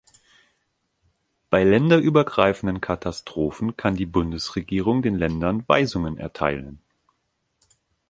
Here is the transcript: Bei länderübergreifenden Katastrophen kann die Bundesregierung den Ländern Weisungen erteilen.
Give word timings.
Bei 1.51 1.63
länderübergreifenden 1.63 2.81
Katastrophen 2.81 3.77
kann 3.77 3.93
die 3.95 4.07
Bundesregierung 4.07 5.03
den 5.03 5.13
Ländern 5.15 5.63
Weisungen 5.67 6.17
erteilen. 6.17 6.81